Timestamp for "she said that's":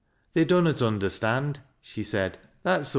1.79-2.87